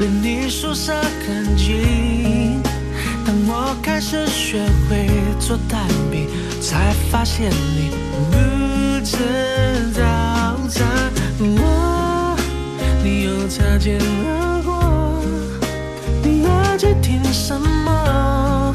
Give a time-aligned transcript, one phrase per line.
[0.00, 0.94] 离你宿舍
[1.26, 2.62] 很近。
[3.26, 5.06] 当我开始学会
[5.38, 6.26] 做蛋饼，
[6.58, 7.90] 才发现你
[8.30, 9.18] 不吃
[9.92, 10.00] 早
[10.68, 10.88] 餐。
[11.38, 12.34] 我，
[13.04, 15.22] 你又擦肩而过，
[16.22, 18.74] 你耳机听什么？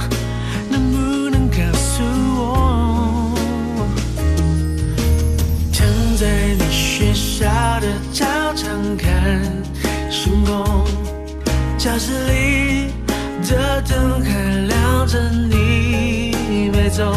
[0.69, 2.03] 能不能告诉
[2.37, 3.35] 我？
[5.73, 7.47] 躺在你学校
[7.79, 9.41] 的操场看
[10.11, 10.74] 星空。
[11.85, 12.87] 教室里
[13.47, 17.13] 的灯还亮着，你没走。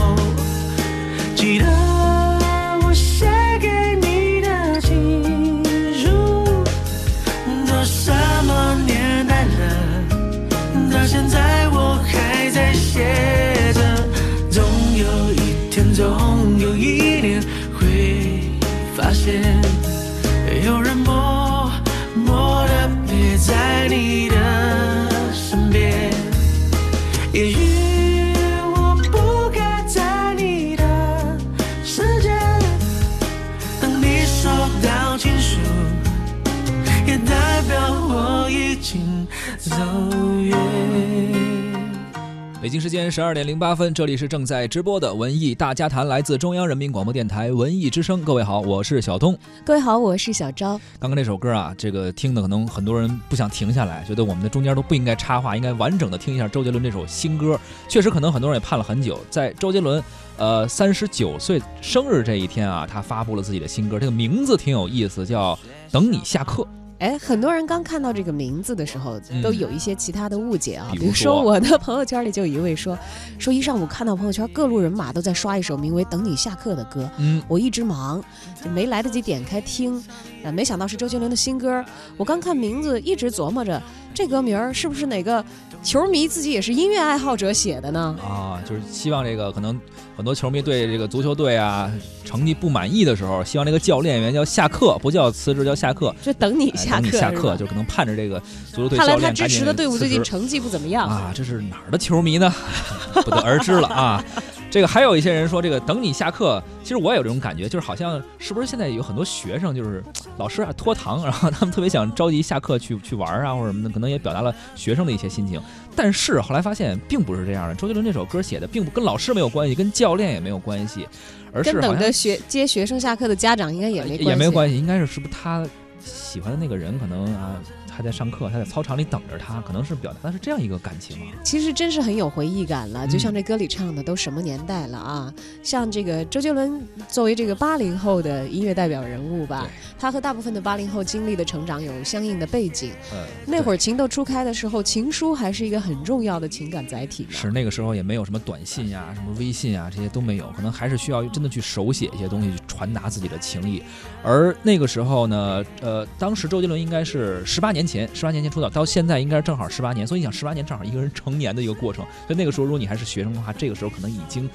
[42.79, 48.23] 京时间十二点零八分，这里是正在直播的文艺大家谈，来自中央人民广播电台文艺之声。
[48.23, 49.37] 各位好，我是小东。
[49.65, 50.79] 各位好，我是小昭。
[51.01, 57.59] 刚刚那首歌啊，这个听的可能很多人不想停下来，觉得我们的中间都不应该插话，应该完整的听一下周杰伦这首新歌。
[57.89, 60.01] 确实，可能很多人也盼了很久，在周杰伦
[60.37, 65.57] 呃三十九岁生日这一天啊，他发布了自己的新歌，这个名字挺有意思，叫
[65.91, 66.63] 《等你下课》。
[66.99, 70.91] 哎，很多人刚看到这个名字的时候，都有一些其他的误解啊。
[70.95, 72.99] 比如说，我的朋友圈里就有一位说，
[73.39, 78.21] 说一上午看到朋友圈各路人马都在刷一首名为《等你下课》的歌，嗯，我一直忙，
[78.63, 80.03] 就没来得及点开听，
[80.43, 81.85] 呃，没想到是周杰伦的新歌。
[82.17, 83.81] 我刚看名字，一直琢磨着
[84.19, 85.45] 这歌名儿是不是哪个
[85.81, 88.17] 球迷自己也是音乐爱好者写的呢？
[88.21, 89.81] 啊，就是希望这个可能
[90.17, 91.89] 很多球迷对这个足球队啊
[92.25, 98.43] 成绩不满意的时候，希望这个教练员叫下课，不叫辞职，叫下课，就等你下课，等你下课，就可能盼着这个
[98.73, 98.99] 足球队。
[98.99, 102.53] 看来他支持的队伍最近成绩不怎么样啊，这是哪儿的球迷呢？
[103.23, 104.25] 不得而知了啊。
[104.71, 110.05] 这个还有一些人说，这个等你下课，其实我也有这种感觉，就是好像是不是现在有很多学生，就是
[110.37, 115.61] 老师啊拖堂，然后他们特别想着急下课去去玩啊或者什么的，可能也表达了学生的一些心情。
[115.97, 121.09] 但是后来发现并不是这样的，周杰伦这首歌写的并不跟老师没有关系，跟教练也没有关系，
[121.53, 125.67] 而是等着学接学生下课的家长应该也没也没有关系，应该是是不是他
[126.05, 127.57] 喜欢的那个人可能啊。
[127.99, 131.35] 他在上课，他在操场里等着他，可能是表达的是这样一个感情啊。
[131.43, 135.35] 其实真是很有回忆感了，就像这歌里唱的，都什么年代了啊？
[135.65, 139.67] 像这个周杰伦作为这个八零后的音乐代表人物吧，
[139.99, 142.93] 他和大部分的八零后经历的成长有相应的背景。
[143.11, 147.27] 呃，那会儿情窦初开的时候，情书还是一个很重要的情感载体。
[147.31, 153.83] 是那个时候也没有什么短信呀、什么微信啊，这些都没有，可能还是需要真的去手写一些东西，去传达自己的情谊。
[154.23, 157.88] 而那个时候呢，呃，当时周杰伦应该是十八年。
[157.89, 162.05] 前十八年前出道，到现在应该正好十八年，所以你想十八年正好一个人成年的一个过程。
[162.27, 164.49] 所以那个时候，如果你还是学生的话，这个时候可能已经，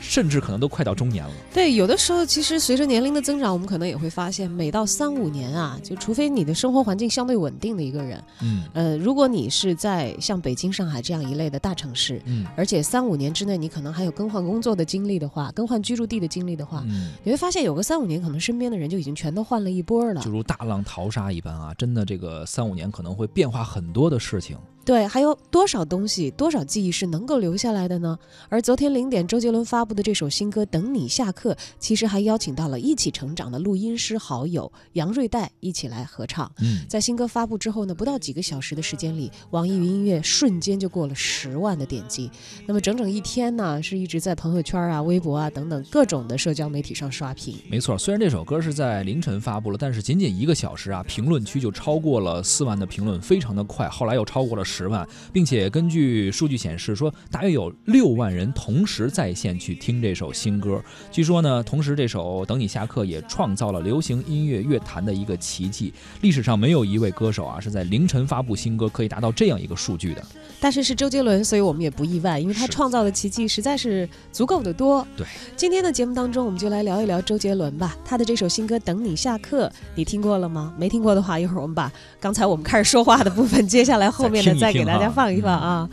[0.00, 1.30] 甚至可能都快到中年了。
[1.52, 21.74] 对，有的时候其实随着年龄的增长，我们可能也会发现，每到三五年啊，就除非你的生活环境相对稳定的一个人，嗯，呃，如果你是在像北京、上海这样一类的大城市，嗯，而且三五年之内你可能还有更换工作的经历的话，更换居住地的经历的话，嗯，你会发现有个三五年，可能身边的人就已经全都换了一波了，就如大浪淘沙一般啊！
[21.74, 23.50] 真的，这个三五年可能会变。
[23.50, 28.18] 化很多的事情，对，还有多少东西、多少记忆是能够留下来的呢？
[28.48, 36.50] 而昨天零点，周杰伦发布的这首新歌《等你下课》，其实还邀请到了一起成长的录音师好友杨瑞代一起来合唱。
[36.60, 42.30] 嗯，在新歌发布之后呢，不到几个小时的时间里，网易云音乐瞬间就过了十万的点击。
[42.66, 47.54] 那么整整一天呢，是一直在朋友圈啊、微博啊等等各种的社交媒体上刷屏。
[47.68, 53.88] 没错，虽然这首歌是在凌晨发布了，但是仅仅一个小时啊，评论区就超过了四万的评论，非常的快。
[53.88, 60.80] 后来又超过了十万，并且根据数据显示说，大约有六万人同时在线去听这首新歌。
[61.10, 70.24] 据说呢，同时这首《等你下课》也创造了流行音乐乐坛的一个奇迹，历史上没有一位歌手啊是在凌晨发布新歌可以达到这样一个数据的。
[70.60, 75.06] 但是是周杰伦，所以我们也不意外，因为他创造的奇迹实在是足够的多。
[75.16, 75.26] 对，
[75.56, 77.96] 今天的节目当中，我们就来聊一聊周杰伦吧。
[78.04, 80.72] 他的这首新歌《等你下课》，你听过了吗？
[80.78, 81.90] 没听过的话，一会儿我们把
[82.20, 85.88] 刚才我们开始说话的部分，接下来后面的再给大家放一放啊。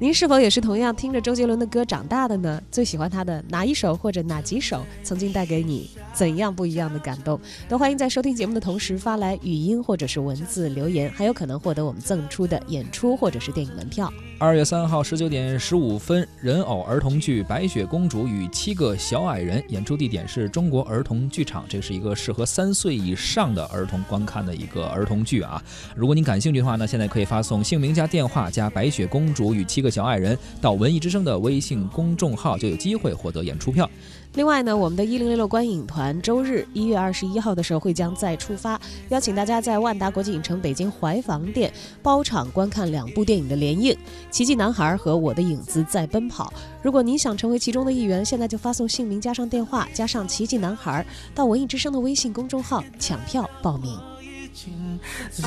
[0.00, 2.62] 您是否也是同样听着周杰伦的歌长大的呢？
[2.70, 7.40] 最喜欢他的哪一首或者哪几首，曾经带给你怎样不一样的感动？
[7.68, 14.08] 都欢迎在收听节目的同时发来语音或者是文字留言，还有可能获得我们赠出的演出或者是电影门票。
[14.38, 25.60] 二月三号十九点十五分，人偶儿童剧《白雪公主与七个小矮人》演出地点是中国儿童剧场，这是一个适合三岁以上的儿童观看的一个儿童剧啊。
[25.96, 33.88] 如果您感兴趣的话呢，现在可以发送姓名加电话加《白雪公主与七个小矮人》到文艺之声的微信公众号，就有机会获得演出票。
[34.34, 43.92] 另外呢，我们的一零六六观影团周日一月二十一号的时候会将再出发，邀请大家在万达国际影城北京怀房店包场观看两部电影的联映
[44.30, 46.52] 《奇迹男孩》和《我的影子在奔跑》。
[46.82, 51.04] 如果您想成为其中的一员，现在就发送姓名加上电话加上《奇迹男孩》
[51.34, 53.98] 到文艺之声的微信公众号抢票报名。
[55.30, 55.42] 走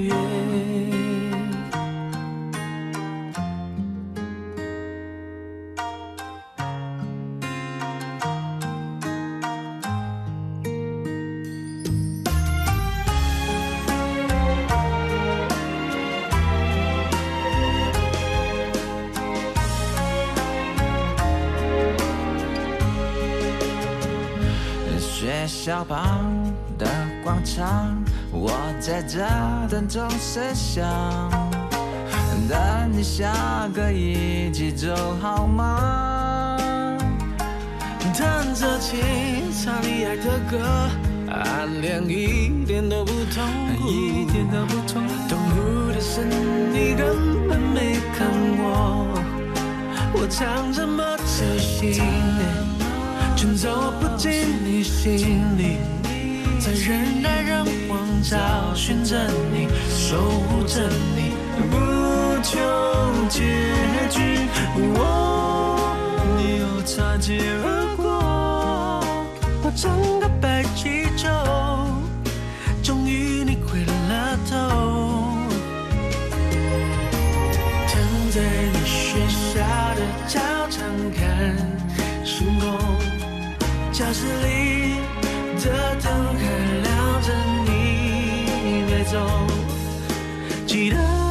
[0.00, 1.23] 远。
[29.14, 30.84] 在这等钟声响，
[32.48, 32.58] 等
[32.90, 33.32] 你下
[33.72, 36.56] 课一起走好吗？
[38.12, 39.00] 弹着琴，
[39.52, 40.58] 唱你爱的歌，
[41.30, 43.44] 暗恋一点都不痛
[43.76, 45.12] 苦，一点都不痛苦。
[45.28, 48.26] 痛苦的是你根本没看
[48.58, 49.14] 我，
[50.12, 52.02] 我唱这么走心。
[53.36, 54.32] 却走不进
[54.64, 55.76] 你心里，
[56.64, 58.38] 在人来人往找
[58.74, 59.14] 寻着
[59.52, 61.34] 你，守护着你，
[61.70, 61.76] 不
[62.42, 62.58] 求
[63.28, 63.42] 结
[64.08, 64.38] 局。
[64.96, 65.94] 我，
[66.38, 68.08] 你又擦肩而过，
[69.62, 71.28] 我整个白气球，
[72.82, 74.56] 终于你回了头，
[77.88, 78.00] 躺
[78.30, 78.40] 在
[78.72, 79.20] 你学
[79.52, 79.60] 校
[79.96, 80.40] 的操
[80.70, 80.80] 场
[81.14, 81.54] 看
[82.24, 82.64] 星空。
[83.92, 84.63] 教室里
[89.14, 89.20] 走。
[90.66, 91.23] 记得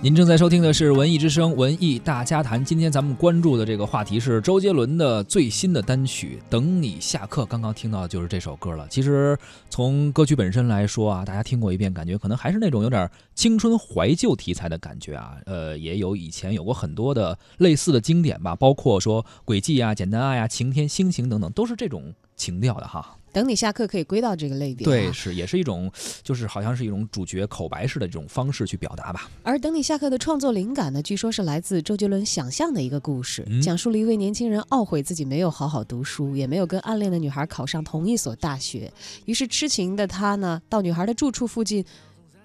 [0.00, 7.42] 您正在收听的是文艺之声文艺大家谈，今天咱们关注的这个话题是周杰伦的最新的单曲《等你下课》。
[7.46, 8.86] 刚刚听到的就是这首歌了。
[8.88, 9.36] 其实
[9.68, 15.36] 从歌曲本身来说啊，大家听过一遍，感觉可能还是那种有点青春怀旧题材的感觉啊。
[15.46, 23.16] 呃，也有以前有过很多的类似的经典吧，包括说《轨迹》啊、《简单爱》啊、《晴天》《心情》等等，都是这种情调的哈。
[23.32, 24.88] 等你下课可以归到这个类别、啊。
[24.88, 25.90] 对，是也是一种，
[26.22, 29.30] 就是好像是一种主角口白式的这种方式去表达吧。
[29.42, 38.92] 而等你下课的创作灵感呢，据说是来自周杰伦想象的一个故事，嗯讲述了一位年轻人懊悔自己没有好好读书，也没有跟暗恋的女孩考上同一所大学，
[39.26, 41.84] 于是痴情的他呢，到女孩的住处附近，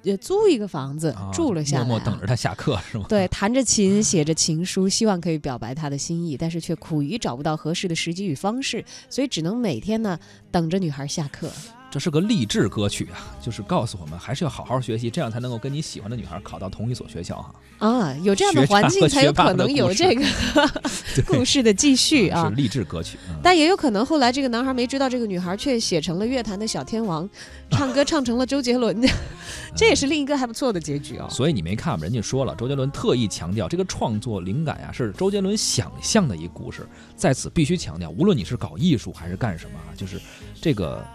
[0.04, 3.06] 呃，租一个房子、啊住了下来、啊，默默等着他下课是吗？
[3.10, 10.20] 对，弹着琴，写着情书，希望可以表白他的心意，但是却苦于找不到合适的时机与方式，所以只能每天呢
[10.52, 11.50] 等着女孩下课。
[11.94, 17.54] 这是个励志歌曲啊，就是告诉我们还是要好好学习，这样才能够跟你喜欢的女孩考到同一所学校哈。
[17.78, 20.26] 啊，有这样的环境才有可能有这个
[21.28, 22.50] 故事的继续啊。
[22.50, 27.30] 是励志歌曲，但也有可能后来这个男孩没追到这个女孩，却写成了乐坛的小天王，
[27.70, 29.00] 唱歌唱成了周杰伦，
[29.78, 31.28] 这也是另一个还不错的结局哦。
[31.30, 32.06] 所以你没看吗？
[32.06, 40.20] 人家说了，周杰伦特意强调这个创作灵感呀是周杰伦想象的一个故事，在此必须强调，无论你是搞艺术还是干什么啊，就是
[40.60, 41.06] 这个。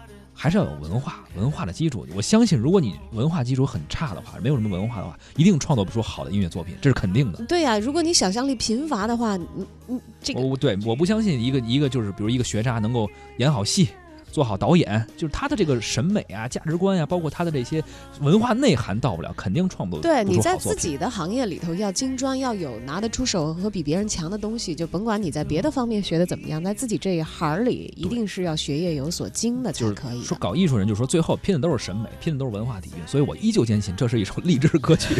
[0.41, 2.07] 还是要有文化，文化的基础。
[2.15, 7.43] 我相信，如果你文化基础很差的话，没有什么文化的话，一定创作不出好的音乐作品，这是肯定的。
[7.43, 9.45] 对呀，如果你想象力贫乏的话，你
[9.85, 13.05] 你这个，我对，我不相信一个一个就是，比如一个学渣能够
[13.35, 13.89] 演好戏。
[14.31, 17.83] 做好导演，就是他的这个审美啊、价值观呀，包括他的这些
[18.21, 30.21] 文化内涵到不了，肯定创作对，你在自己的行业里头要精专，要有拿得出手和比别人强的东西，就甭管你在别的方面学的怎么样，在自己这一行里一定是要学业有所精的才可以。
[30.23, 35.15] 说搞艺术人就说最后拼的都是审美，拼的都是文化底蕴，所以我依旧坚信这是一首励志歌曲，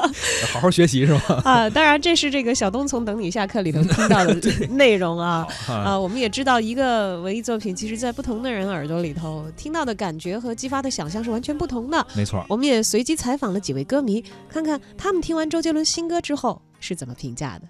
[0.52, 1.20] 好好学习是吗？
[1.44, 4.34] 啊，当然这是这个小东从等你下课里头听到的
[4.70, 8.53] 内容啊啊，我们也知道一个文艺作品，其实在不同的。
[8.54, 12.06] 人耳朵里头听到的感觉和激发的想象是完全不同的。
[12.16, 17.68] 没错，我们也随机采访了几位歌迷，看看他们听完周杰伦新歌之后是怎么评价的。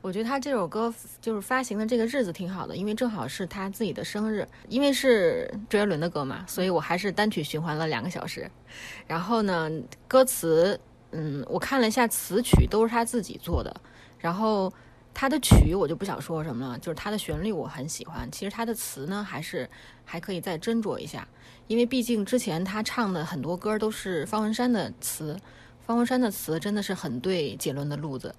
[0.00, 4.46] 我觉得他这首歌就是发行的这个日子挺好的，因为正好是他自己的生日。
[4.68, 8.50] 因为是周杰伦的歌嘛，所以我还是单曲循环了两个小时。
[9.06, 9.70] 然后呢，
[10.08, 10.78] 歌词，
[11.12, 13.74] 嗯，我看了一下词曲都是他自己做的。
[14.18, 14.72] 然后。
[15.14, 18.28] 他的曲我就不想说什么了，就是他的旋律我很喜欢。
[18.32, 19.68] 其实他的词呢，还是
[20.04, 21.28] 还可以再斟酌一下，
[21.68, 25.38] 因为毕竟之前他唱的很多歌都是方文山的词，
[25.86, 28.34] 方文山的词真的是很对杰伦的路子。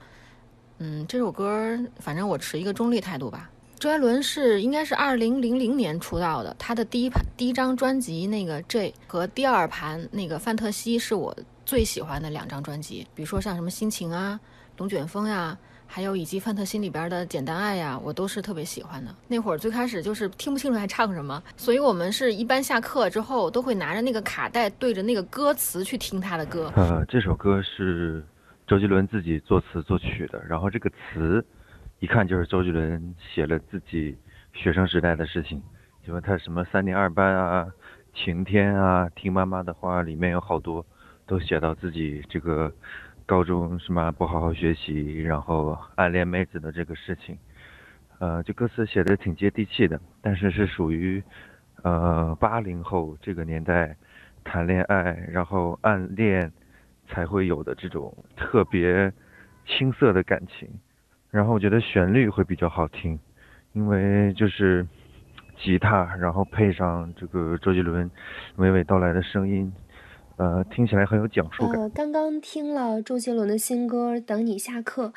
[0.80, 3.50] 嗯，这首歌反正我持一个中立态度吧。
[3.80, 14.40] 周杰伦是应该是二零零零年出道的，他的第一盘第一张专辑那个 J 和第二盘那个范特西是我最喜欢的两张专辑，比如说像什么心情啊、
[14.78, 15.58] 龙卷风呀。
[15.96, 19.16] 还有以及范特西里边的简单爱呀，我都是特别喜欢的。
[19.28, 26.74] 那会儿最开始就是听不清楚还唱什么，所以我们是一般下课之后都会拿着那个卡带对着那个歌词去听他的歌。
[26.76, 28.26] 呃，这首歌是
[28.66, 31.46] 周杰伦自己作词作曲的，然后这个词
[32.00, 34.18] 一看就是周杰伦写了自己
[34.52, 35.62] 学生时代的事情，
[36.08, 37.68] 因为他什么三年二班啊、
[38.16, 40.84] 晴天啊、听妈妈的话，里面有好多
[41.28, 42.74] 都写到自己这个。
[43.34, 47.36] 高中什么不好好学习，然后暗恋妹子的这个事情，
[48.20, 51.24] 呃，这歌词写的挺接地气的，但是是属于
[51.82, 53.98] 呃八零后这个年代
[54.44, 56.52] 谈恋爱然后暗恋
[57.08, 59.12] 才会有的这种特别
[59.66, 60.70] 青涩的感情。
[61.32, 63.20] 然后我觉得旋律会比较好听，
[63.72, 64.86] 因为就是
[65.58, 68.08] 吉他，然后配上这个周杰伦
[68.58, 69.74] 娓娓道来的声音。
[70.38, 71.80] 呃，听起来很有讲述感。
[71.82, 75.08] 呃，刚刚听了周杰伦的新歌《等你下课》，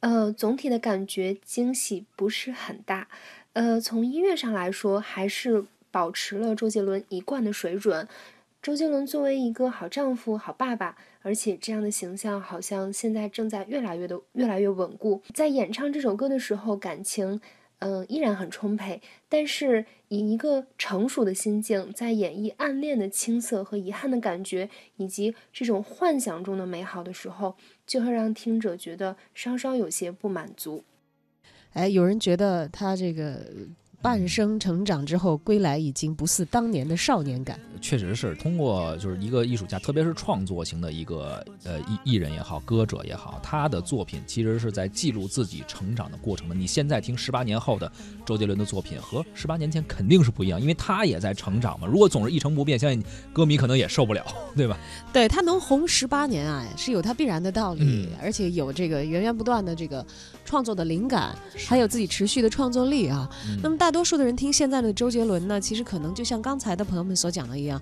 [0.00, 3.08] 呃，总体的感觉惊喜不是很大。
[3.54, 8.06] 呃，从音乐上来说，还是保持了周杰伦一贯的水准。
[8.60, 15.22] 周杰伦作为一个好丈夫、好爸爸，而且这样的形象好像现在正在越来越的越来越稳固。
[15.32, 17.40] 在演唱这首歌的时候，感情。
[17.78, 27.56] 嗯，依然很充沛，但是以一个成熟的心境，在演绎暗恋的青涩和遗憾的感觉，以及这种幻想中的美好的时候，
[27.86, 30.84] 就会让听者觉得稍稍有些不满足。
[31.72, 33.46] 哎，有人觉得他这个。
[34.00, 37.58] 半生成长之后归来，已经不似当年的少年感。
[37.80, 46.54] 确实是通过就是一个艺术家，特别是创作型的一个呃艺艺人也好，歌者也好，他的作品其实是在记录自己成长的过程的。
[46.54, 47.90] 你现在听十八年后的
[48.24, 51.86] 周杰伦的作品，和十八年前肯定是不一样，因为他也在成长嘛。
[51.86, 53.02] 如果总是一成不变，相信
[53.32, 54.24] 歌迷可能也受不了，
[54.54, 54.78] 对吧？
[55.12, 60.04] 对他能红十八年啊，是有他必然的道理，而且有这个源源不断的这个
[60.44, 61.36] 创作的灵感，
[61.66, 63.28] 还有自己持续的创作力啊。
[63.60, 63.87] 那么大。
[63.88, 67.80] 大多数的人听现在的周杰伦呢，其实可能就像刚才的朋友们所讲的一样。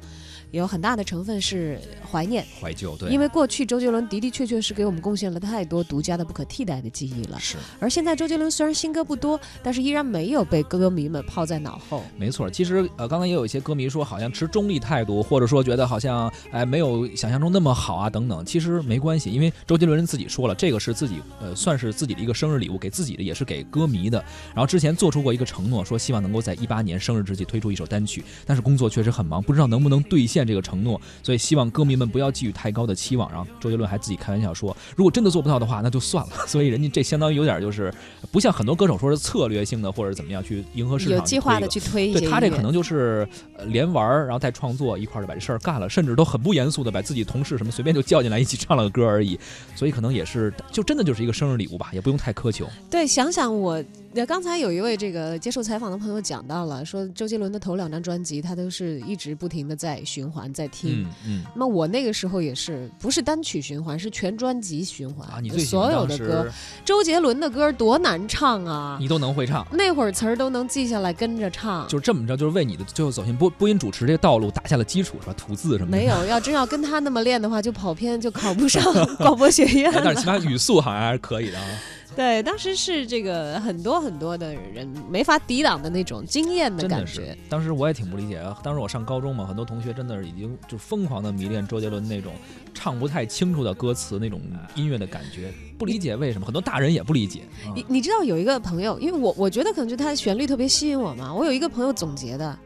[0.50, 1.78] 有很大的成分是
[2.10, 7.38] 怀念、怀旧，对，因为过去周杰伦的的确确是给我们贡献了太多独家的、不可替代的记忆了。
[7.40, 12.04] 是，而现在周杰伦虽然新歌不多，但是依然没有被歌迷们抛在脑后。
[12.16, 18.44] 没错，其实呃，刚刚也有一些歌迷说，好像持中立态度，或者说觉得好像哎没有想象中那么好啊等等。
[18.44, 24.24] 其实没关系，因为周杰伦自己说了，这个是自己呃算是自己的一个生日礼物，给自己的，也是给歌迷的。
[24.54, 33.30] 然后之前做出过一个承诺，说说希望能够在一八年生日之际推出一首单曲，但是工作确实很忙，不知道能不能兑现这个承诺，所以希望歌迷们不要寄予太高的期望。
[33.30, 36.32] 然后周杰伦还自己开玩笑说，如果真的做不到的话，那就算了。
[36.48, 37.94] 所以人家这相当于有点就是
[38.32, 42.18] 不像很多歌手说是策略性的或者怎么样去迎合市场，有计划的去推一些。
[42.18, 43.28] 对他这可能就是
[43.66, 49.38] 连玩儿，然后再创作一块儿就把这事儿干了，甚至都很不严肃的把自己同事什么随便就叫进来一起唱了个歌而已。
[49.74, 52.66] 所以可能也是就真的就是一个生日礼物吧，也不用太苛求。
[52.90, 53.82] 对，想想我。
[54.16, 61.02] 那刚才有一位这个接受采访的朋友讲到了，说周杰伦的头两张专辑他都是一直不停的在循环在听。
[61.02, 61.44] 嗯嗯。
[61.54, 65.28] 那么我那个时候也是，不是单曲循环，是全专辑循环。
[65.28, 66.46] 啊，你所有的歌，
[66.82, 68.96] 周杰伦的歌多难唱啊！
[68.98, 71.86] 你都能会唱，那会儿词儿都能记下来跟着唱。
[71.86, 75.34] 就这么着，就是为你的最后走进播播音主持这个道路打下了基础，是吧？
[75.36, 75.98] 吐字什么的。
[75.98, 78.82] 没有，要真要跟他那么练的话，就跑偏，就考不上
[79.18, 79.92] 广播学院。
[79.94, 81.66] 但是起码语速好像还是可以的啊。
[82.14, 87.36] 对，当时是这个很多很多的人没法抵挡的那种惊艳的感觉。
[87.48, 92.32] 当时我也挺不理解啊，当时我上高中嘛，很多同学真的是已经就疯狂的迷恋周杰伦那种
[92.72, 94.40] 唱不太清楚的歌词那种
[94.74, 97.42] 音乐的感觉，不理解为什么很多大人也不理解。
[97.74, 101.34] 你你知道有一个朋友，因为我我觉得可能就他的旋律特别吸引我嘛。
[101.34, 102.58] 我有一个朋友总结的，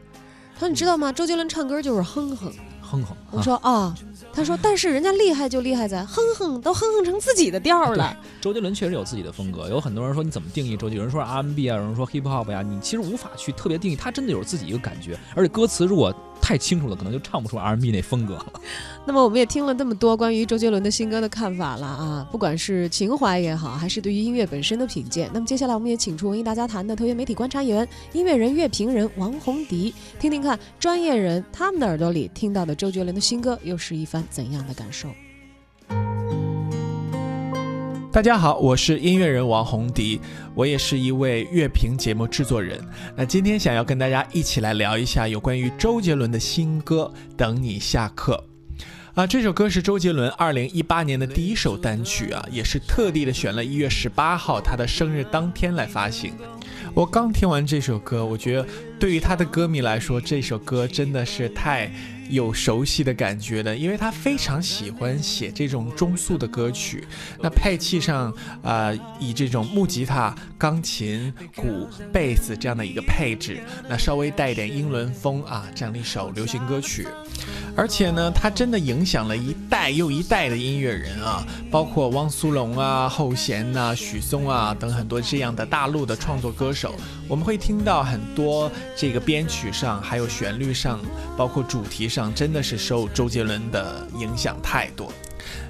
[0.53, 1.11] 他说你知道吗？
[1.11, 2.51] 周杰伦唱歌就是哼哼。
[2.91, 3.95] 哼哼，我说啊，
[4.33, 8.15] 他说，但是人家厉害就厉害在哼哼都哼哼成自己的调了。
[8.41, 10.97] 周杰伦确实有自己的风格，有很多人说你怎么定义周杰伦？
[10.97, 16.13] 有人说 R&B 啊，有人说 Hip Hop 呀，你其实无法去特别定义，他真的有自己一个感觉，而且歌词如果。
[16.51, 18.45] 太清楚了，可能就唱不出 R&B 那风格了。
[19.07, 25.29] 那么我们也听了那么多关于周杰伦的新歌的看法了啊，不管是情怀也好，还是对于音乐本身的品鉴。
[25.33, 35.07] 那么接下来我们也请出文艺大家谈的特约媒体观察员、音乐人、乐评人王洪迪，听听看专业人他们的耳朵里听到的周杰伦的新歌又是一番怎样的感受。
[38.13, 40.19] 大家好，我是音乐人王洪迪，
[40.55, 42.79] 我也是一位乐评节目制作人。
[43.15, 48.43] 那今天想要跟大家一起来聊一下有关于周杰伦的新歌《等你下课》
[49.13, 56.33] 啊，这首歌是周杰伦二零一八年的第一首单曲啊，也是特地的选了一月十八号他的生日当天来发行。
[56.93, 58.65] 我刚听完这首歌，我觉得
[58.99, 61.91] 对于他的歌迷来说，这首歌真的是太。
[62.31, 67.05] 有熟悉的感觉的，因为他非常喜欢写这种中速的歌曲。
[67.39, 68.33] 那配器上，
[68.63, 73.59] 呃，以这种木吉他、钢琴、鼓、贝斯这样的一个配置，
[73.89, 77.05] 那稍微带一点英伦风啊，这样的一首流行歌曲。
[77.75, 86.95] 而且呢，他真的影响了一代又一代的音乐人啊，包括汪苏泷啊、后弦呐、许嵩啊等很多这样的大陆的创作歌手。
[87.27, 90.99] 我们会听到很多这个编曲上，还有旋律上，
[91.37, 92.20] 包括主题上。
[92.35, 95.09] 真的是受周杰伦的影响太多。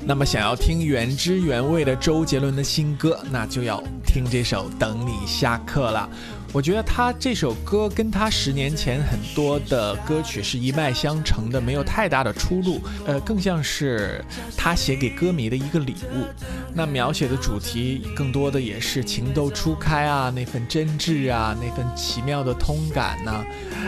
[0.03, 6.09] 那么，想要听原汁原味的周杰伦的新歌，那就要听这首《等你下课》了。
[6.53, 12.81] 我觉得他这首歌跟他十年前很多的歌曲是一脉相承的，没有太大的出入。
[13.05, 14.23] 呃，更像是
[14.57, 16.25] 他写给歌迷的一个礼物。
[16.73, 23.31] 那描写的主题更多的也是情窦初开啊，那份真挚啊，那份奇妙的通感呢。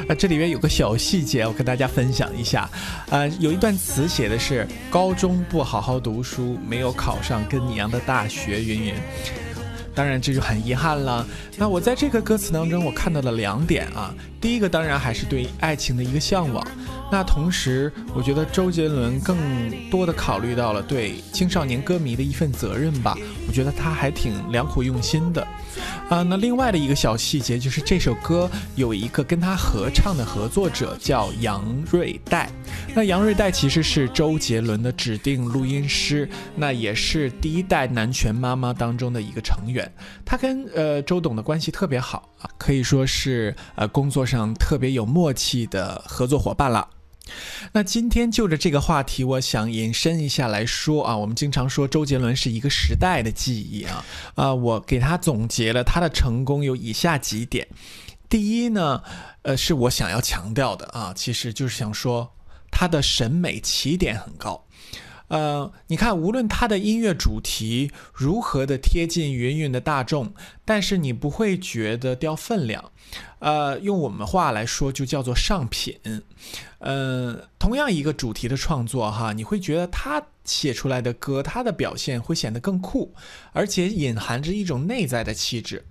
[0.08, 2.70] 啊，这里面有个小细节，我跟大家分享一下。
[3.10, 8.94] 呃，有一段词写的是高中不好好读书，没有考上跟你一样的大学，云云。
[9.96, 11.26] 当然，这就很遗憾了。
[11.58, 14.14] 那我在这个歌词当中，我看到了两点啊。
[14.42, 16.66] 第一个当然还是对爱情的一个向往。
[17.14, 19.38] 那同时，我觉得周杰伦更
[19.92, 23.16] 多的考虑到了对青少年歌迷的一份责任吧。
[23.48, 25.48] 我觉得他还挺良苦用心的。
[26.10, 32.50] 啊，那另外的一个小细节就是这首歌有一个跟他合唱的合作者叫杨瑞代。
[32.96, 39.88] 那杨瑞代其实是周杰伦的指定录音师，那也是第一代男权妈妈当中的一个成员。
[40.26, 46.90] 他跟呃周董的关系特别好啊，可以说是呃工作上特别有默契的合作伙伴了。
[47.72, 54.06] 那今天就着这个话题，我想延伸一下来说啊，我们经常说周杰伦是一个时代的记忆啊，
[54.36, 57.68] 啊，我给他总结了他的成功有以下几点。
[58.28, 59.02] 第一呢，
[59.44, 62.30] 呃，是我想要强调的啊，其实就是想说
[62.70, 64.66] 他的审美起点很高。
[65.34, 70.32] 呃，你看，无论他的音乐主题如何的贴近芸芸的大众，
[70.64, 72.92] 但是你不会觉得掉分量。
[73.40, 76.00] 呃，用我们话来说，就叫做上品。
[76.78, 83.16] 呃，同样一个主题的创作，哈，你会觉得他写出来的歌，他的表现会显得更酷，
[83.54, 85.84] 而且隐含着一种内在的气质。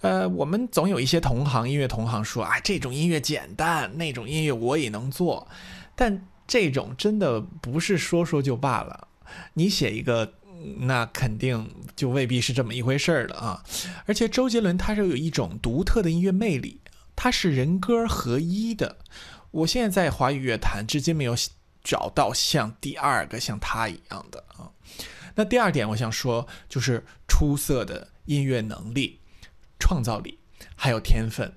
[0.00, 5.46] 呃，我们总有一些同行，音乐同行说，啊，这种音乐简单，那种音乐我也能做，
[5.94, 6.22] 但。
[6.50, 9.06] 这种真的不是说说就罢了，
[9.54, 10.34] 你写一个，
[10.80, 13.64] 那肯定就未必是这么一回事儿了啊！
[14.04, 16.80] 而且周杰伦他是有一种独特的音乐魅力。
[17.14, 18.96] 他是人歌合一的。
[19.52, 21.36] 我现在在华语乐坛至今没有
[21.84, 24.72] 找到像第二个像他一样的啊。
[25.36, 29.20] 那第二点，我想说就是出色的音乐能力、
[29.78, 30.40] 创造力
[30.74, 31.52] 还有天分。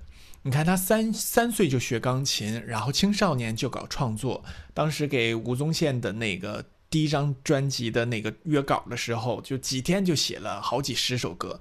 [0.46, 4.44] 你看他三三岁就学钢琴，然后青少年就搞创作。
[4.74, 11.58] 当时给吴宗宪的那个第一张专辑的那个约稿的时候，就几天就写了好几十首歌，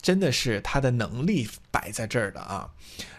[0.00, 2.70] 真的是他的能力摆在这儿的啊。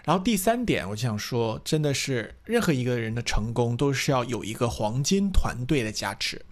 [0.03, 6.43] 然后第三点，我就想说，真的是任何一个人的成功都是要有一个黄金团队的加持。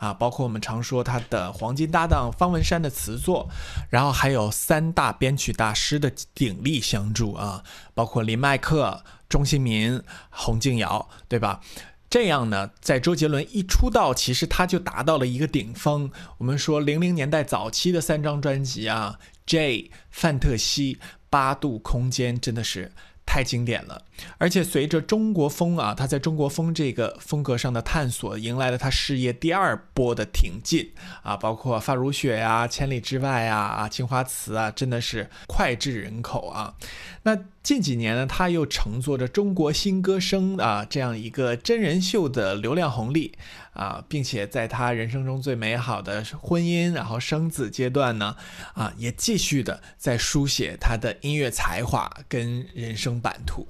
[0.00, 3.48] 啊，包括我们常说他的黄金搭档方文山的词作，
[3.90, 11.60] 然后还有三大编曲大师的鼎力相助啊，包括林迈克、钟兴民、洪敬尧，对吧？
[12.08, 16.10] 这样呢，在周杰伦一出道，其实他就达到了一个顶峰。
[16.38, 20.94] 我们说零零年代早期的三张专辑啊，《J》、《范特西》、
[21.28, 22.90] 《八度空间》，真的是。
[23.32, 24.02] 太经典了，
[24.38, 30.90] 而且随着中国风啊，他在中国风这个风格上的探索，迎来了他事业第二波的挺进。
[31.22, 36.74] 啊，包括《发如雪》呀，《千里之外》呀，啊，《青花瓷》啊，真的是脍炙人口啊。
[37.22, 43.38] 那近几年呢，他又乘坐着中国新歌声啊这样一个真人秀的流量红利。
[43.72, 48.36] 啊，并且在他人生中最美好的婚姻然后生子阶段呢，
[48.74, 53.66] 啊，也继续的在书写他的音乐才华跟人生版图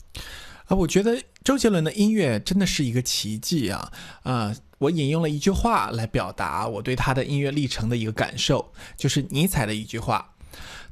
[0.66, 0.76] 啊。
[0.76, 4.54] 我觉得周杰伦的音乐真的是一个奇迹啊啊！
[4.78, 10.34] 我引用了一句话来表达我对他的音乐历程的一个感受，就是尼采的一句话，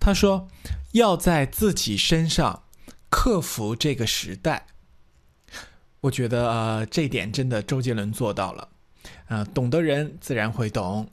[0.00, 0.48] 他说。
[0.92, 2.62] 要在自己身上
[3.10, 4.68] 克服这个时代，
[6.00, 8.70] 我觉得呃这点真的周杰伦做到了，
[9.28, 11.08] 啊，懂的人自然会懂。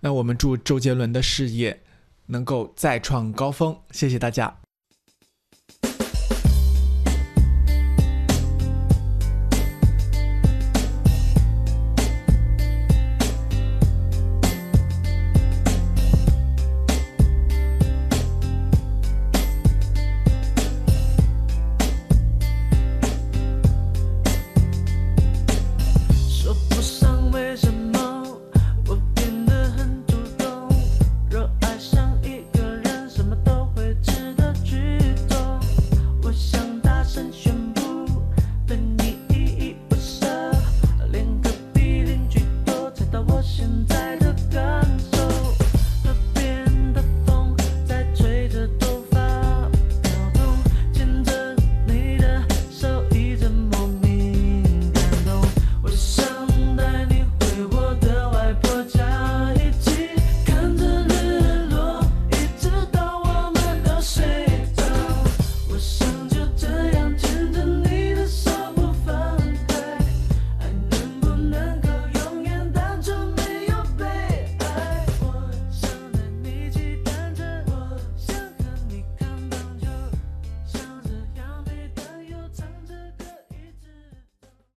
[0.00, 1.82] 那我们祝周杰伦的事业
[2.26, 4.65] 能够再创高峰，谢谢大家。